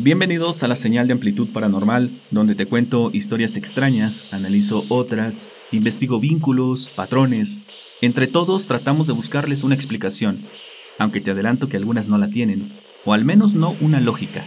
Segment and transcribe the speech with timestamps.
[0.00, 6.20] Bienvenidos a la señal de amplitud paranormal, donde te cuento historias extrañas, analizo otras, investigo
[6.20, 7.60] vínculos, patrones.
[8.00, 10.46] Entre todos tratamos de buscarles una explicación,
[11.00, 14.46] aunque te adelanto que algunas no la tienen, o al menos no una lógica.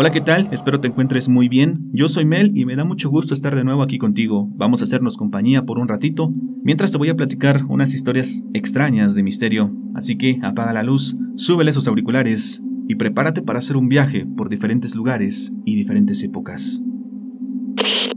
[0.00, 0.48] Hola, ¿qué tal?
[0.50, 1.90] Espero te encuentres muy bien.
[1.92, 4.48] Yo soy Mel y me da mucho gusto estar de nuevo aquí contigo.
[4.56, 6.32] Vamos a hacernos compañía por un ratito,
[6.64, 9.76] mientras te voy a platicar unas historias extrañas de misterio.
[9.94, 14.48] Así que apaga la luz, súbele esos auriculares y prepárate para hacer un viaje por
[14.48, 16.82] diferentes lugares y diferentes épocas.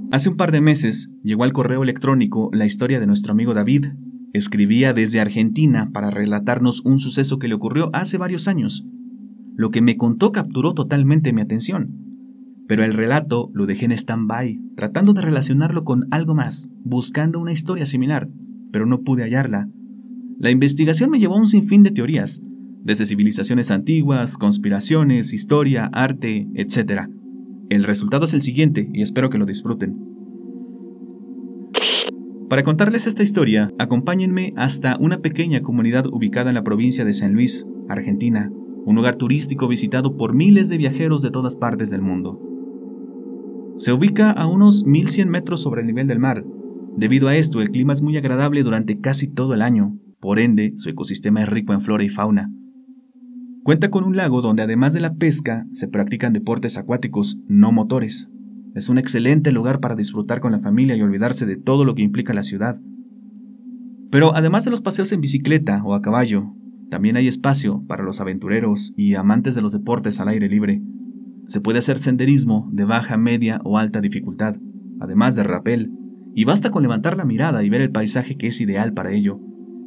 [0.09, 3.87] Hace un par de meses llegó al correo electrónico la historia de nuestro amigo David.
[4.31, 8.87] Escribía desde Argentina para relatarnos un suceso que le ocurrió hace varios años
[9.55, 11.99] lo que me contó capturó totalmente mi atención.
[12.67, 17.51] Pero el relato lo dejé en stand-by, tratando de relacionarlo con algo más, buscando una
[17.51, 18.29] historia similar,
[18.71, 19.67] pero no pude hallarla.
[20.39, 22.41] La investigación me llevó a un sinfín de teorías,
[22.83, 27.03] desde civilizaciones antiguas, conspiraciones, historia, arte, etc.
[27.69, 30.13] El resultado es el siguiente y espero que lo disfruten.
[32.49, 37.33] Para contarles esta historia, acompáñenme hasta una pequeña comunidad ubicada en la provincia de San
[37.33, 38.51] Luis, Argentina,
[38.85, 42.39] un lugar turístico visitado por miles de viajeros de todas partes del mundo.
[43.77, 46.45] Se ubica a unos 1100 metros sobre el nivel del mar.
[46.95, 50.71] Debido a esto, el clima es muy agradable durante casi todo el año, por ende,
[50.77, 52.49] su ecosistema es rico en flora y fauna.
[53.63, 58.29] Cuenta con un lago donde además de la pesca, se practican deportes acuáticos no motores.
[58.73, 62.03] Es un excelente lugar para disfrutar con la familia y olvidarse de todo lo que
[62.03, 62.79] implica la ciudad.
[64.11, 66.55] Pero además de los paseos en bicicleta o a caballo,
[66.93, 70.83] también hay espacio para los aventureros y amantes de los deportes al aire libre.
[71.47, 74.57] Se puede hacer senderismo de baja, media o alta dificultad,
[74.99, 75.91] además de rapel,
[76.35, 79.39] y basta con levantar la mirada y ver el paisaje que es ideal para ello,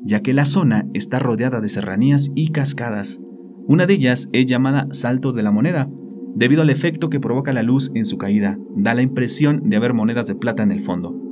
[0.02, 3.22] ya que la zona está rodeada de serranías y cascadas.
[3.68, 5.88] Una de ellas es llamada Salto de la Moneda,
[6.34, 9.94] debido al efecto que provoca la luz en su caída, da la impresión de haber
[9.94, 11.25] monedas de plata en el fondo.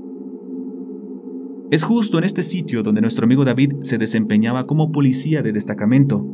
[1.70, 6.24] Es justo en este sitio donde nuestro amigo David se desempeñaba como policía de destacamento.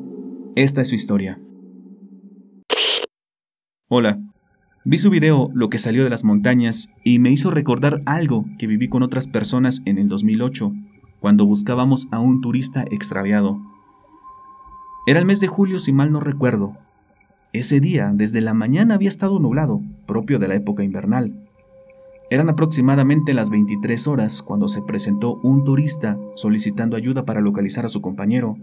[0.56, 1.40] Esta es su historia.
[3.88, 4.18] Hola.
[4.84, 8.66] Vi su video Lo que salió de las montañas y me hizo recordar algo que
[8.66, 10.72] viví con otras personas en el 2008,
[11.20, 13.60] cuando buscábamos a un turista extraviado.
[15.06, 16.76] Era el mes de julio si mal no recuerdo.
[17.52, 21.34] Ese día, desde la mañana había estado nublado, propio de la época invernal.
[22.30, 27.88] Eran aproximadamente las 23 horas cuando se presentó un turista solicitando ayuda para localizar a
[27.88, 28.56] su compañero.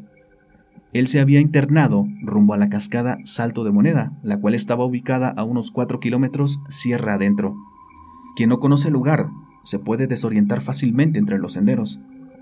[0.94, 5.34] Él se había internado rumbo a la cascada Salto de Moneda, la cual estaba ubicada
[5.36, 7.58] a unos 4 kilómetros sierra adentro.
[8.38, 9.28] Quien no conoce el lugar
[9.66, 12.00] se puede desorientar fácilmente entre los senderos.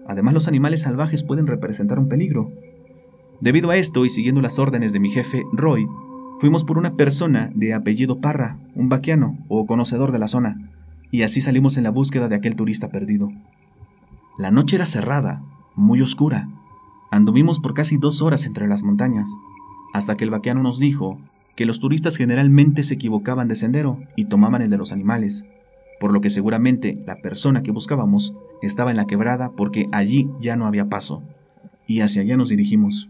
[0.08, 2.52] Además, los animales salvajes pueden representar un peligro.
[3.42, 5.88] Debido a esto y siguiendo las órdenes de mi jefe, Roy,
[6.40, 10.72] fuimos por una persona de apellido Parra, un vaquiano o conocedor de la zona
[11.12, 13.32] y así salimos en la búsqueda de aquel turista perdido.
[14.38, 15.44] La noche era cerrada,
[15.76, 16.50] muy oscura.
[17.12, 19.34] Anduvimos por casi dos horas entre las montañas,
[19.94, 21.18] hasta que el vaqueano nos dijo
[21.56, 25.46] que los turistas generalmente se equivocaban de sendero y tomaban el de los animales,
[26.00, 30.56] por lo que seguramente la persona que buscábamos estaba en la quebrada porque allí ya
[30.58, 31.24] no había paso,
[31.88, 33.10] y hacia allá nos dirigimos.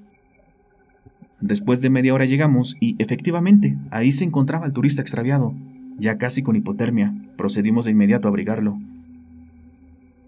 [1.42, 5.54] Después de media hora llegamos y efectivamente ahí se encontraba el turista extraviado,
[5.98, 8.78] ya casi con hipotermia, procedimos de inmediato a abrigarlo.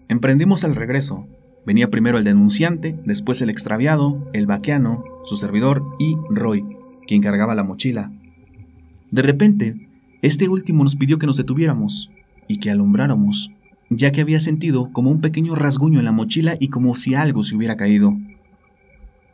[0.08, 1.26] Emprendimos el regreso.
[1.66, 6.64] Venía primero el denunciante, después el extraviado, el vaqueano, su servidor y Roy,
[7.06, 8.10] quien cargaba la mochila.
[9.10, 9.88] De repente,
[10.22, 12.10] este último nos pidió que nos detuviéramos
[12.46, 13.50] y que alumbráramos,
[13.90, 17.42] ya que había sentido como un pequeño rasguño en la mochila y como si algo
[17.42, 18.16] se hubiera caído.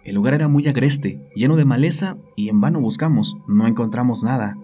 [0.04, 4.56] El lugar era muy agreste, lleno de maleza, y en vano buscamos, no encontramos nada.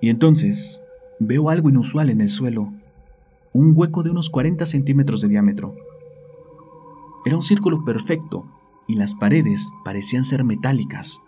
[0.00, 0.82] Y entonces
[1.18, 2.68] veo algo inusual en el suelo,
[3.52, 5.72] un hueco de unos 40 centímetros de diámetro.
[7.24, 8.46] Era un círculo perfecto
[8.86, 11.20] y las paredes parecían ser metálicas,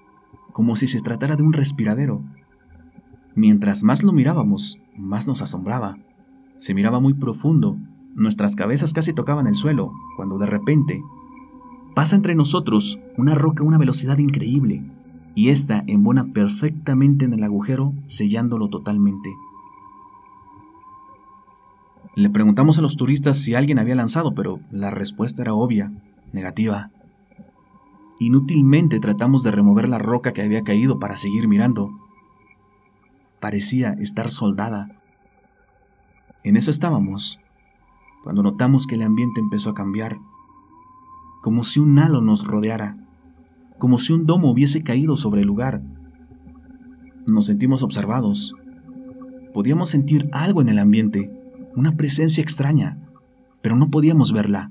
[0.52, 2.22] como si se tratara de un respiradero.
[3.34, 5.96] Mientras más lo mirábamos, más nos asombraba.
[6.56, 7.76] Se miraba muy profundo,
[8.14, 11.02] nuestras cabezas casi tocaban el suelo, cuando de repente
[11.94, 14.82] pasa entre nosotros una roca a una velocidad increíble
[15.34, 19.30] y ésta embona perfectamente en el agujero, sellándolo totalmente.
[22.14, 25.90] Le preguntamos a los turistas si alguien había lanzado, pero la respuesta era obvia,
[26.32, 26.90] negativa.
[28.18, 31.90] Inútilmente tratamos de remover la roca que había caído para seguir mirando.
[33.40, 34.88] Parecía estar soldada.
[36.44, 37.38] En eso estábamos,
[38.22, 40.18] cuando notamos que el ambiente empezó a cambiar,
[41.42, 43.01] como si un halo nos rodeara,
[43.82, 45.82] como si un domo hubiese caído sobre el lugar.
[47.26, 48.54] Nos sentimos observados.
[49.52, 51.32] Podíamos sentir algo en el ambiente,
[51.74, 52.96] una presencia extraña,
[53.60, 54.70] pero no podíamos verla.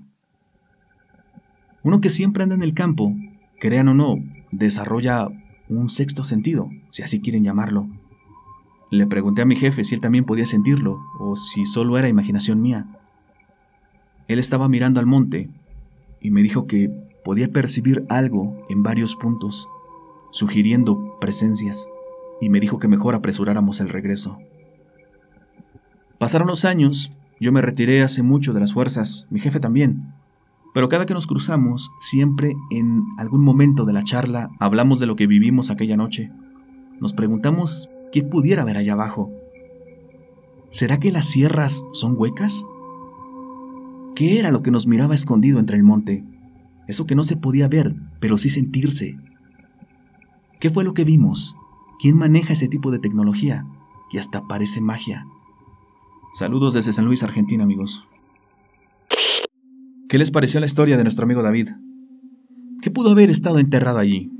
[1.84, 3.12] Uno que siempre anda en el campo,
[3.60, 4.16] crean o no,
[4.54, 5.28] desarrolla
[5.68, 7.90] un sexto sentido, si así quieren llamarlo.
[8.92, 12.62] Le pregunté a mi jefe si él también podía sentirlo o si solo era imaginación
[12.62, 12.86] mía.
[14.30, 15.50] Él estaba mirando al monte
[16.22, 19.68] y me dijo que podía percibir algo en varios puntos,
[20.32, 21.88] sugiriendo presencias,
[22.40, 24.38] y me dijo que mejor apresuráramos el regreso.
[26.18, 30.14] Pasaron los años, yo me retiré hace mucho de las fuerzas, mi jefe también,
[30.74, 35.16] pero cada que nos cruzamos, siempre en algún momento de la charla hablamos de lo
[35.16, 36.32] que vivimos aquella noche.
[37.00, 39.30] Nos preguntamos qué pudiera haber allá abajo.
[40.70, 42.64] ¿Será que las sierras son huecas?
[44.16, 46.24] ¿Qué era lo que nos miraba escondido entre el monte?
[46.88, 49.16] Eso que no se podía ver, pero sí sentirse.
[50.60, 51.56] ¿Qué fue lo que vimos?
[52.00, 53.66] ¿Quién maneja ese tipo de tecnología?
[54.12, 55.26] Que hasta parece magia.
[56.34, 58.08] Saludos desde San Luis, Argentina, amigos.
[60.08, 61.70] ¿Qué les pareció la historia de nuestro amigo David?
[62.82, 64.32] ¿Qué pudo haber estado enterrado allí?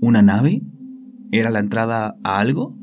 [0.00, 0.62] ¿Una nave?
[1.32, 2.76] ¿Era la entrada a algo?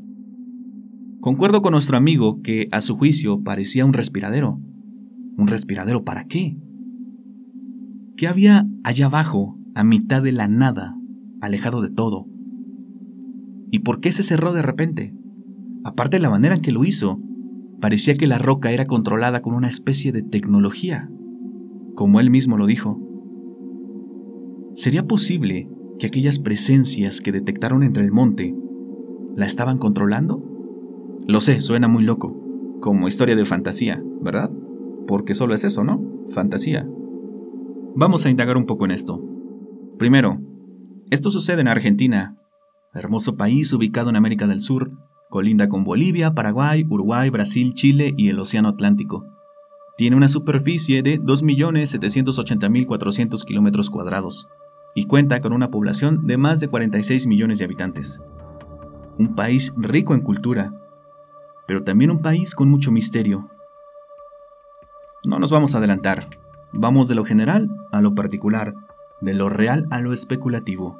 [1.20, 4.60] Concuerdo con nuestro amigo que a su juicio parecía un respiradero.
[5.36, 6.56] ¿Un respiradero para qué?
[8.18, 10.94] ¿Qué había allá abajo, a mitad de la nada,
[11.40, 12.26] alejado de todo?
[13.70, 15.14] ¿Y por qué se cerró de repente?
[15.84, 17.22] Aparte de la manera en que lo hizo,
[17.80, 21.08] parecía que la roca era controlada con una especie de tecnología
[21.98, 23.00] como él mismo lo dijo.
[24.74, 25.68] ¿Sería posible
[25.98, 28.54] que aquellas presencias que detectaron entre el monte
[29.34, 30.40] la estaban controlando?
[31.26, 32.40] Lo sé, suena muy loco,
[32.80, 34.48] como historia de fantasía, ¿verdad?
[35.08, 36.00] Porque solo es eso, ¿no?
[36.28, 36.88] Fantasía.
[37.94, 39.20] Vamos a indagar un poco en esto.
[39.98, 40.38] Primero,
[41.10, 42.36] esto sucede en Argentina,
[42.94, 44.92] hermoso país ubicado en América del Sur,
[45.30, 49.26] colinda con Bolivia, Paraguay, Uruguay, Brasil, Chile y el Océano Atlántico.
[49.96, 54.48] Tiene una superficie de 2.780.400 kilómetros cuadrados
[54.94, 58.22] y cuenta con una población de más de 46 millones de habitantes.
[59.18, 60.72] Un país rico en cultura,
[61.66, 63.48] pero también un país con mucho misterio.
[65.24, 66.28] No nos vamos a adelantar,
[66.72, 68.74] vamos de lo general a lo particular,
[69.20, 70.98] de lo real a lo especulativo.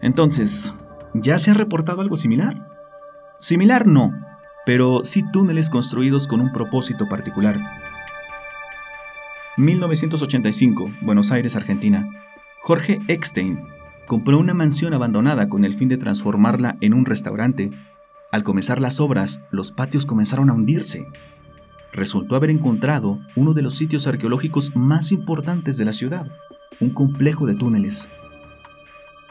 [0.00, 0.74] Entonces,
[1.14, 2.68] ¿ya se ha reportado algo similar?
[3.38, 4.12] Similar no,
[4.66, 7.58] pero sí túneles construidos con un propósito particular
[9.58, 12.08] 1985, Buenos Aires, Argentina.
[12.62, 13.60] Jorge Eckstein
[14.06, 17.70] compró una mansión abandonada con el fin de transformarla en un restaurante.
[18.30, 21.06] Al comenzar las obras, los patios comenzaron a hundirse.
[21.92, 26.26] Resultó haber encontrado uno de los sitios arqueológicos más importantes de la ciudad,
[26.80, 28.08] un complejo de túneles.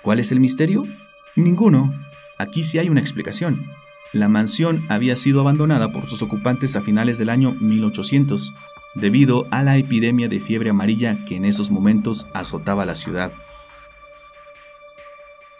[0.02, 0.84] ¿Cuál es el misterio?
[1.36, 1.94] Ninguno.
[2.38, 3.66] Aquí sí hay una explicación.
[4.14, 8.54] La mansión había sido abandonada por sus ocupantes a finales del año 1800
[8.96, 13.32] debido a la epidemia de fiebre amarilla que en esos momentos azotaba la ciudad.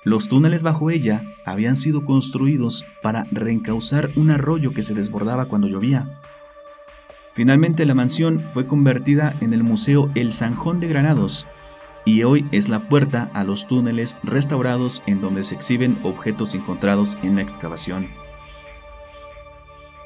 [0.04, 5.68] Los túneles bajo ella habían sido construidos para reencauzar un arroyo que se desbordaba cuando
[5.68, 6.21] llovía.
[7.34, 11.48] Finalmente la mansión fue convertida en el Museo El Sanjón de Granados
[12.04, 17.18] y hoy es la puerta a los túneles restaurados en donde se exhiben objetos encontrados
[17.24, 18.08] en la excavación.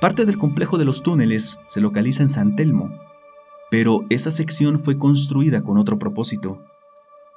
[0.02, 2.92] Parte del complejo de los túneles se localiza en San Telmo,
[3.72, 6.62] pero esa sección fue construida con otro propósito.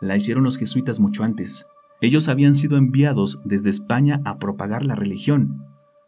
[0.01, 1.67] La hicieron los jesuitas mucho antes.
[2.01, 5.65] Ellos habían sido enviados desde España a propagar la religión.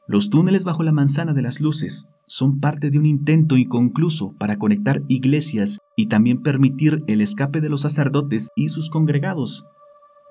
[0.07, 4.57] Los túneles bajo la manzana de las luces son parte de un intento inconcluso para
[4.57, 9.67] conectar iglesias y también permitir el escape de los sacerdotes y sus congregados,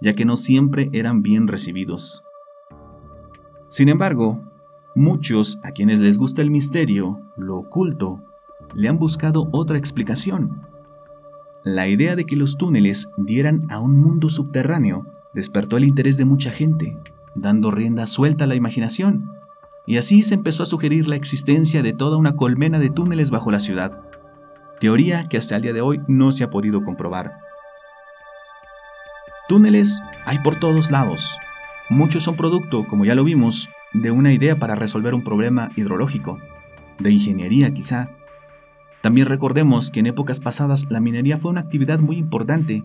[0.02, 2.24] ya que no siempre eran bien recibidos.
[3.68, 4.42] Sin embargo,
[4.96, 8.24] muchos a quienes les gusta el misterio, lo oculto
[8.74, 10.62] le han buscado otra explicación.
[11.66, 16.24] La idea de que los túneles dieran a un mundo subterráneo despertó el interés de
[16.24, 16.98] mucha gente,
[17.36, 19.39] dando rienda suelta a la imaginación,
[19.90, 23.50] y así se empezó a sugerir la existencia de toda una colmena de túneles bajo
[23.50, 24.00] la ciudad,
[24.80, 27.40] teoría que hasta el día de hoy no se ha podido comprobar.
[29.48, 31.36] Túneles hay por todos lados.
[31.90, 36.38] Muchos son producto, como ya lo vimos, de una idea para resolver un problema hidrológico,
[37.00, 38.10] de ingeniería quizá,
[39.02, 42.84] también recordemos que en épocas pasadas la minería fue una actividad muy importante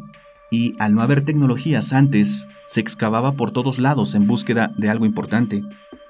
[0.51, 5.05] y al no haber tecnologías antes, se excavaba por todos lados en búsqueda de algo
[5.05, 5.63] importante.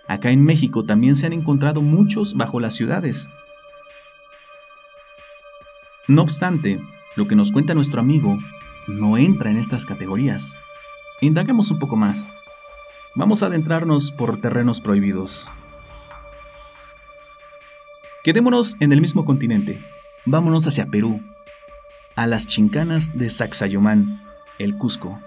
[0.06, 3.28] Acá en México también se han encontrado muchos bajo las ciudades.
[6.06, 6.80] No obstante,
[7.16, 8.38] lo que nos cuenta nuestro amigo
[8.87, 10.58] no entra en estas categorías.
[11.20, 12.28] Indaguemos un poco más.
[13.14, 15.50] Vamos a adentrarnos por terrenos prohibidos.
[18.25, 19.82] Quedémonos en el mismo continente.
[20.26, 21.20] Vámonos hacia Perú,
[22.16, 24.23] a las chincanas de Sacsayomán,
[24.58, 25.20] el Cusco.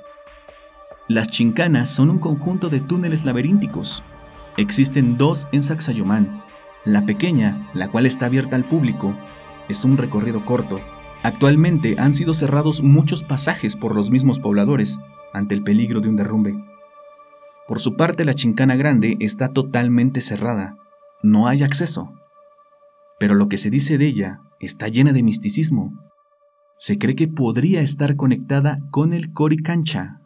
[1.07, 4.03] Las chincanas son un conjunto de túneles laberínticos.
[4.57, 6.43] Existen dos en Sacsayomán.
[6.83, 9.13] La pequeña, la cual está abierta al público,
[9.69, 10.79] es un recorrido corto.
[11.21, 14.99] Actualmente han sido cerrados muchos pasajes por los mismos pobladores
[15.31, 16.55] ante el peligro de un derrumbe.
[17.67, 20.75] Por su parte, la chincana grande está totalmente cerrada.
[21.21, 22.13] No hay acceso.
[23.19, 25.93] Pero lo que se dice de ella está llena de misticismo.
[26.79, 30.21] Se cree que podría estar conectada con el Coricancha,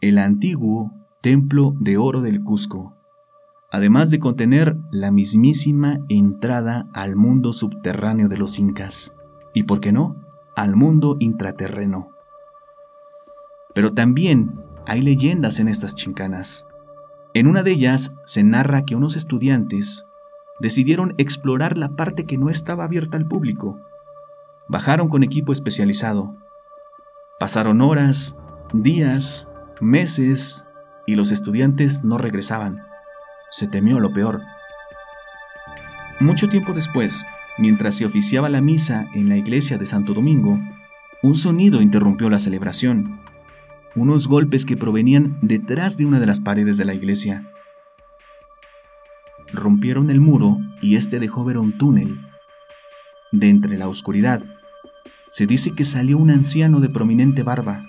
[0.00, 2.96] el antiguo templo de oro del Cusco,
[3.70, 9.14] además de contener la mismísima entrada al mundo subterráneo de los incas,
[9.52, 10.16] y por qué no,
[10.56, 12.08] al mundo intraterreno.
[13.74, 16.66] Pero también hay leyendas en estas chincanas.
[17.34, 20.06] En una de ellas se narra que unos estudiantes
[20.58, 23.78] decidieron explorar la parte que no estaba abierta al público.
[24.68, 26.34] Bajaron con equipo especializado.
[27.38, 28.38] Pasaron horas,
[28.72, 29.50] días,
[29.80, 30.66] meses
[31.10, 32.78] y los estudiantes no regresaban.
[33.50, 34.40] Se temió lo peor.
[36.20, 37.26] Mucho tiempo después,
[37.58, 40.58] mientras se oficiaba la misa en la iglesia de Santo Domingo,
[41.22, 43.20] un sonido interrumpió la celebración
[43.96, 47.50] unos golpes que provenían detrás de una de las paredes de la iglesia.
[49.52, 52.20] Rompieron el muro y este dejó ver un túnel.
[53.32, 54.42] De entre la oscuridad,
[55.28, 57.82] se dice que salió un anciano de prominente barba.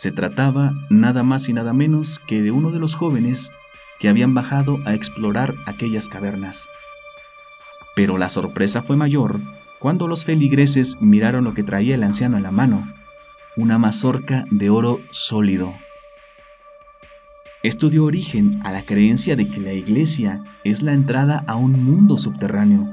[0.00, 3.52] Se trataba nada más y nada menos que de uno de los jóvenes
[3.98, 6.70] que habían bajado a explorar aquellas cavernas.
[7.94, 9.40] Pero la sorpresa fue mayor
[9.78, 12.90] cuando los feligreses miraron lo que traía el anciano en la mano
[13.58, 15.74] una mazorca de oro sólido.
[17.62, 21.72] Esto dio origen a la creencia de que la iglesia es la entrada a un
[21.84, 22.88] mundo subterráneo.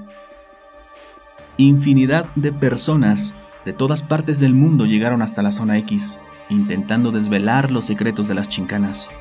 [1.56, 3.34] Infinidad de personas
[3.64, 8.36] de todas partes del mundo llegaron hasta la zona X, intentando desvelar los secretos de
[8.36, 9.12] las chincanas.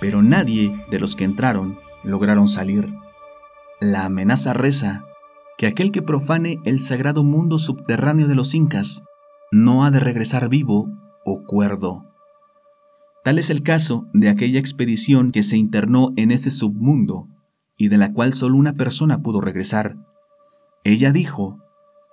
[0.00, 2.88] Pero nadie de los que entraron lograron salir.
[3.80, 5.04] La amenaza reza
[5.56, 9.02] que aquel que profane el sagrado mundo subterráneo de los incas
[9.50, 10.88] no ha de regresar vivo
[11.24, 12.04] o cuerdo.
[13.24, 17.28] Tal es el caso de aquella expedición que se internó en ese submundo
[17.76, 19.96] y de la cual solo una persona pudo regresar.
[20.84, 21.58] Ella dijo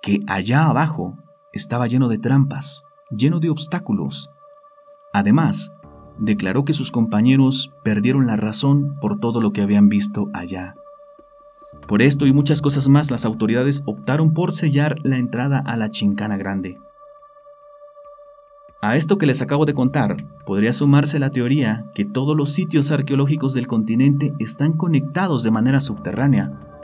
[0.02, 1.16] que allá abajo
[1.52, 4.30] estaba lleno de trampas, lleno de obstáculos.
[5.12, 5.72] Además,
[6.18, 10.74] declaró que sus compañeros perdieron la razón por todo lo que habían visto allá.
[11.86, 15.90] Por esto y muchas cosas más, las autoridades optaron por sellar la entrada a la
[15.90, 16.78] Chincana Grande.
[18.82, 22.90] A esto que les acabo de contar, podría sumarse la teoría que todos los sitios
[22.90, 26.75] arqueológicos del continente están conectados de manera subterránea.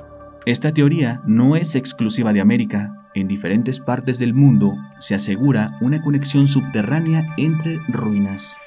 [0.44, 3.08] Esta teoría no es exclusiva de América.
[3.14, 8.58] En diferentes partes del mundo se asegura una conexión subterránea entre ruinas.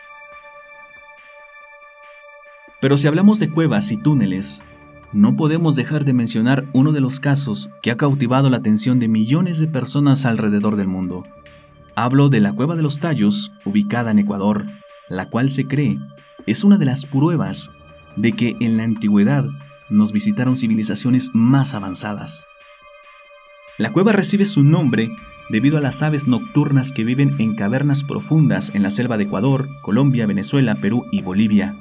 [2.80, 4.64] Pero si hablamos de cuevas y túneles,
[5.12, 9.10] no podemos dejar de mencionar uno de los casos que ha cautivado la atención de
[9.10, 11.26] millones de personas alrededor del mundo.
[11.96, 14.66] Hablo de la Cueva de los Tallos, ubicada en Ecuador,
[15.10, 16.00] la cual se cree
[16.46, 17.70] es una de las pruebas
[18.16, 19.46] de que en la antigüedad
[19.90, 22.46] nos visitaron civilizaciones más avanzadas.
[23.78, 25.10] La cueva recibe su nombre
[25.50, 29.68] debido a las aves nocturnas que viven en cavernas profundas en la selva de Ecuador,
[29.82, 31.76] Colombia, Venezuela, Perú y Bolivia.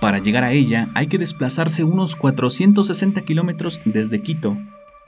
[0.00, 4.56] Para llegar a ella hay que desplazarse unos 460 kilómetros desde Quito,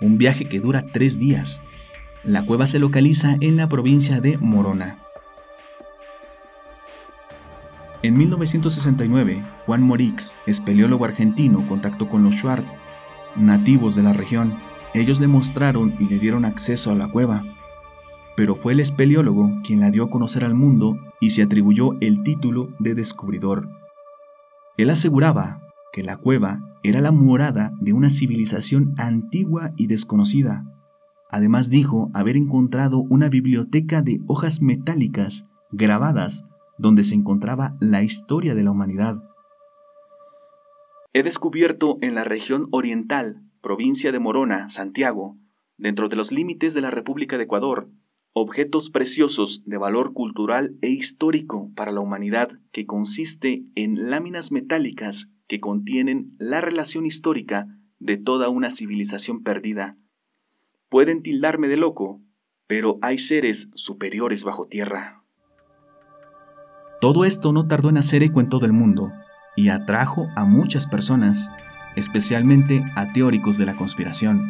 [0.00, 1.62] un viaje que dura tres días.
[2.24, 5.05] La cueva se localiza en la provincia de Morona.
[8.06, 12.68] En 1969, Juan Morix, espeleólogo argentino, contactó con los Schwartz,
[13.34, 14.54] nativos de la región.
[14.94, 17.42] Ellos demostraron y le dieron acceso a la cueva.
[18.36, 22.22] Pero fue el espeleólogo quien la dio a conocer al mundo y se atribuyó el
[22.22, 23.68] título de descubridor.
[24.76, 25.60] Él aseguraba
[25.92, 30.62] que la cueva era la morada de una civilización antigua y desconocida,
[31.28, 36.46] Además dijo haber encontrado una biblioteca de hojas metálicas grabadas
[36.78, 39.16] donde se encontraba la historia de la humanidad.
[41.12, 45.36] He descubierto en la región oriental, provincia de Morona, Santiago,
[45.78, 47.88] dentro de los límites de la República de Ecuador,
[48.32, 55.28] objetos preciosos de valor cultural e histórico para la humanidad que consiste en láminas metálicas
[55.48, 57.66] que contienen la relación histórica
[57.98, 59.96] de toda una civilización perdida
[60.88, 62.22] pueden tildarme de loco,
[62.66, 65.22] pero hay seres superiores bajo tierra.
[67.00, 69.12] Todo esto no tardó en hacer eco en todo el mundo
[69.54, 71.50] y atrajo a muchas personas,
[71.94, 74.42] especialmente a teóricos de la conspiración.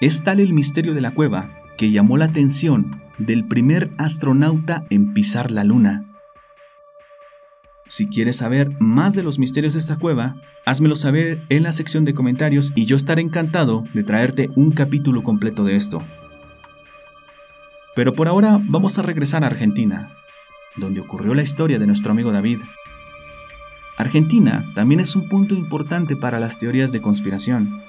[0.00, 5.12] Es tal el misterio de la cueva que llamó la atención del primer astronauta en
[5.12, 6.06] pisar la luna.
[7.86, 12.04] Si quieres saber más de los misterios de esta cueva, házmelo saber en la sección
[12.04, 16.02] de comentarios y yo estaré encantado de traerte un capítulo completo de esto.
[17.96, 20.10] Pero por ahora vamos a regresar a Argentina,
[20.76, 22.60] donde ocurrió la historia de nuestro amigo David.
[23.96, 27.82] Argentina también es un punto importante para las teorías de conspiración.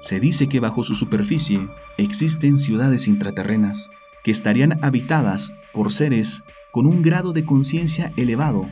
[0.00, 1.68] Se dice que bajo su superficie
[1.98, 3.90] existen ciudades intraterrenas
[4.24, 8.66] que estarían habitadas por seres con un grado de conciencia elevado,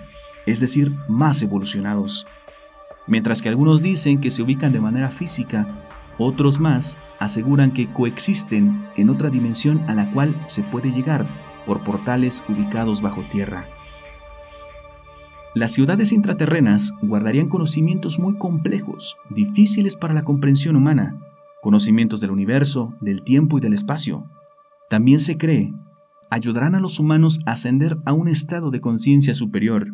[0.46, 2.26] es decir, más evolucionados.
[3.06, 5.66] Mientras que algunos dicen que se ubican de manera física,
[6.18, 11.26] otros más aseguran que coexisten en otra dimensión a la cual se puede llegar
[11.68, 13.66] por portales ubicados bajo tierra.
[15.54, 21.20] Las ciudades intraterrenas guardarían conocimientos muy complejos, difíciles para la comprensión humana,
[21.62, 24.24] conocimientos del universo, del tiempo y del espacio.
[24.88, 25.74] También se cree,
[26.30, 29.88] ayudarán a los humanos a ascender a un estado de conciencia superior.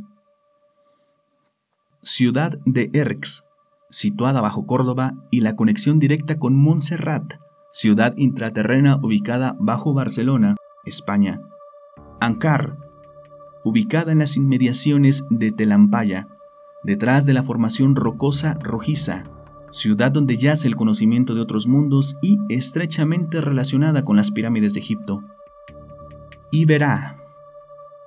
[2.03, 3.45] Ciudad de Erx,
[3.91, 7.35] situada bajo Córdoba y la conexión directa con Montserrat,
[7.73, 10.55] ciudad intraterrena ubicada bajo Barcelona,
[10.85, 11.41] España.
[12.21, 12.77] Ankar,
[13.65, 16.29] ubicada en las inmediaciones de Telampaya,
[16.83, 19.25] detrás de la formación rocosa rojiza,
[19.71, 24.81] ciudad donde yace el conocimiento de otros mundos y estrechamente relacionada con las pirámides de
[24.81, 25.23] Egipto.
[26.51, 27.17] Iberá,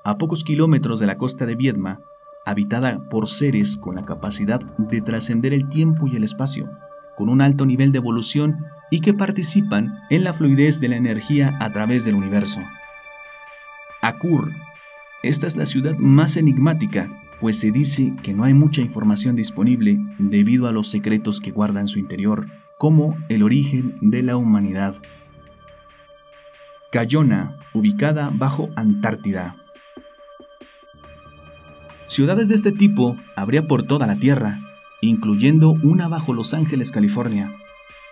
[0.04, 2.02] a pocos kilómetros de la costa de Viedma,
[2.46, 6.70] habitada por seres con la capacidad de trascender el tiempo y el espacio,
[7.18, 8.58] con un alto nivel de evolución
[8.90, 12.62] y que participan en la fluidez de la energía a través del universo.
[14.02, 14.52] Akur,
[15.24, 17.10] esta es la ciudad más enigmática,
[17.42, 21.80] pues se dice que no hay mucha información disponible debido a los secretos que guarda
[21.80, 24.96] en su interior, como el origen de la humanidad.
[26.92, 29.56] Cayona, ubicada bajo Antártida.
[32.08, 34.60] Ciudades de este tipo habría por toda la Tierra,
[35.02, 37.52] incluyendo una bajo Los Ángeles, California,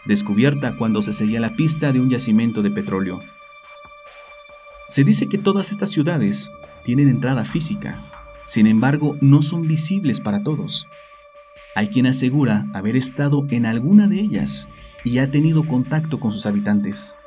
[0.05, 3.21] descubierta cuando se seguía la pista de un yacimiento de petróleo.
[4.95, 6.53] Se dice que todas estas ciudades
[6.85, 7.99] tienen entrada física,
[8.45, 10.87] sin embargo no son visibles para todos.
[11.75, 14.69] Hay quien asegura haber estado en alguna de ellas
[15.03, 17.17] y ha tenido contacto con sus habitantes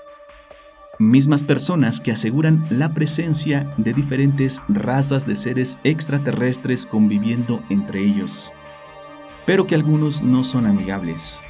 [0.99, 8.51] mismas personas que aseguran la presencia de diferentes razas de seres extraterrestres conviviendo entre ellos,
[9.45, 11.45] pero que algunos no son amigables.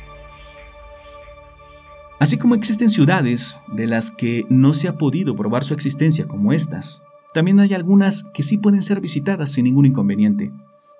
[2.18, 6.52] Así como existen ciudades de las que no se ha podido probar su existencia como
[6.52, 10.50] estas, también hay algunas que sí pueden ser visitadas sin ningún inconveniente.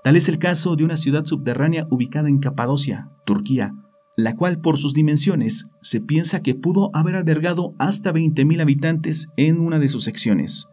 [0.05, 3.75] Tal es el caso de una ciudad subterránea ubicada en Capadocia, Turquía,
[4.17, 9.61] la cual por sus dimensiones se piensa que pudo haber albergado hasta 20.000 habitantes en
[9.61, 10.69] una de sus secciones.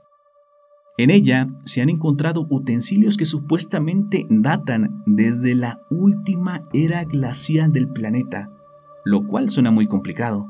[0.97, 7.89] En ella se han encontrado utensilios que supuestamente datan desde la última era glacial del
[7.89, 8.49] planeta,
[9.05, 10.47] lo cual suena muy complicado.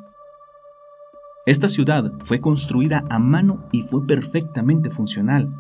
[1.46, 5.54] Esta ciudad fue construida a mano y fue perfectamente funcional.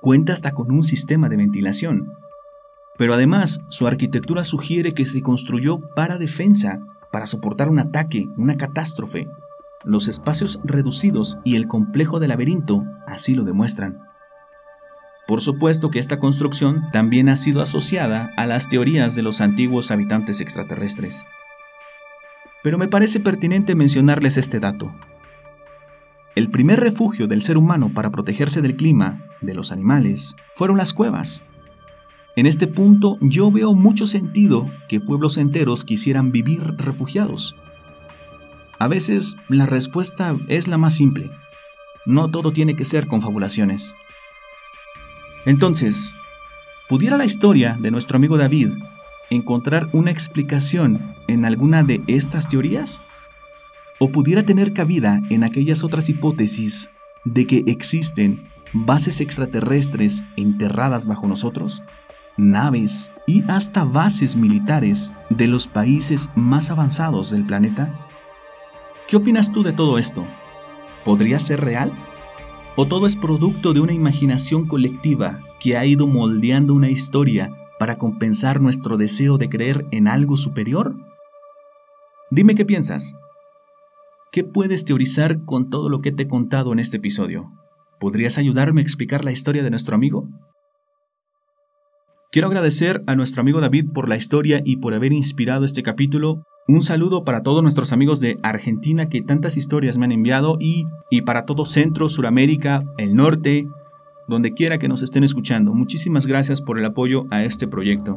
[0.00, 2.12] Cuenta hasta con un sistema de ventilación,
[2.96, 6.80] pero además, su arquitectura sugiere que se construyó para defensa,
[7.10, 9.28] para soportar un ataque, una catástrofe.
[9.84, 14.00] Los espacios reducidos y el complejo de laberinto así lo demuestran.
[15.26, 19.90] Por supuesto que esta construcción también ha sido asociada a las teorías de los antiguos
[19.90, 21.26] habitantes extraterrestres.
[22.64, 24.92] Pero me parece pertinente mencionarles este dato.
[26.34, 30.92] El primer refugio del ser humano para protegerse del clima, de los animales, fueron las
[30.92, 31.44] cuevas,
[32.36, 37.54] en este punto yo veo mucho sentido que pueblos enteros quisieran vivir refugiados.
[38.78, 41.30] A veces la respuesta es la más simple.
[42.06, 43.94] No todo tiene que ser confabulaciones.
[45.46, 46.16] Entonces,
[46.88, 48.72] ¿pudiera la historia de nuestro amigo David
[49.30, 53.02] encontrar una explicación en alguna de estas teorías?
[53.98, 56.90] ¿O pudiera tener cabida en aquellas otras hipótesis
[57.24, 61.82] de que existen bases extraterrestres enterradas bajo nosotros?
[62.36, 67.94] naves y hasta bases militares de los países más avanzados del planeta?
[69.08, 70.24] ¿Qué opinas tú de todo esto?
[71.04, 71.92] ¿Podría ser real?
[72.76, 77.50] ¿O todo es producto de una imaginación colectiva que ha ido moldeando una historia
[77.84, 80.96] para compensar nuestro deseo de creer en algo superior?
[82.30, 83.14] Dime qué piensas.
[84.32, 87.52] ¿qué puedes teorizar con todo lo que te he contado en este episodio?
[88.00, 90.30] ¿Podrías ayudarme a explicar la historia de nuestro amigo?
[92.32, 96.42] Quiero agradecer a nuestro amigo David por la historia y por haber inspirado este capítulo.
[96.66, 100.86] Un saludo para todos nuestros amigos de Argentina que tantas historias me han enviado y,
[101.10, 103.68] y para todo Centro, Suramérica, el Norte,
[104.26, 105.72] donde quiera que nos estén escuchando.
[105.74, 108.14] Muchísimas gracias por el apoyo a este proyecto.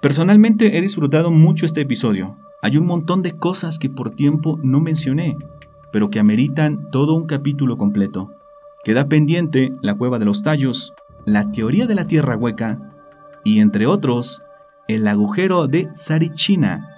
[0.00, 2.36] Personalmente he disfrutado mucho este episodio.
[2.62, 5.36] Hay un montón de cosas que por tiempo no mencioné,
[5.92, 8.30] pero que ameritan todo un capítulo completo.
[8.84, 12.78] Queda pendiente la cueva de los tallos, la teoría de la tierra hueca
[13.44, 14.42] y, entre otros,
[14.86, 16.88] el agujero de Sarichina,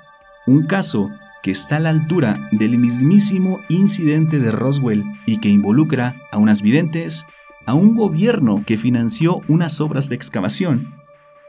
[0.46, 1.08] un caso
[1.42, 6.62] que está a la altura del mismísimo incidente de Roswell y que involucra a unas
[6.62, 7.26] videntes,
[7.66, 10.94] a un gobierno que financió unas obras de excavación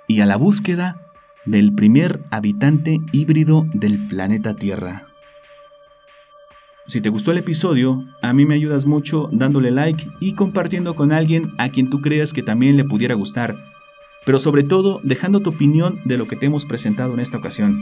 [0.08, 1.12] y a la búsqueda
[1.46, 5.08] del primer habitante híbrido del planeta Tierra.
[6.88, 11.12] Si te gustó el episodio, a mí me ayudas mucho dándole like y compartiendo con
[11.12, 13.56] alguien a quien tú creas que también le pudiera gustar,
[14.26, 17.80] pero sobre todo dejando tu opinión de lo que te hemos presentado en esta ocasión.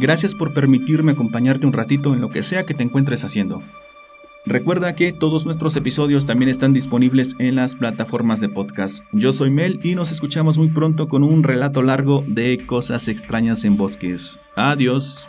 [0.00, 3.62] Gracias por permitirme acompañarte un ratito en lo que sea que te encuentres haciendo.
[4.46, 9.06] Recuerda que todos nuestros episodios también están disponibles en las plataformas de podcast.
[9.12, 13.64] Yo soy Mel y nos escuchamos muy pronto con un relato largo de cosas extrañas
[13.64, 14.40] en bosques.
[14.54, 15.28] Adiós.